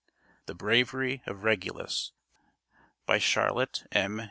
THE 0.47 0.55
BRAVERY 0.55 1.21
OF 1.27 1.43
REGULUS 1.43 2.11
By 3.05 3.19
Charlotte 3.19 3.83
M. 3.91 4.19